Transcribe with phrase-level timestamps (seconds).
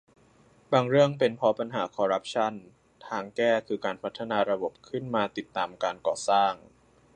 [0.71, 2.53] บางเรื่องเป็นเพราะปัญหาคอร์รัปชั่น
[3.07, 6.53] ทางแก้คือการพัฒนาระบบขึ้นมาติดตามการก่อสร้าง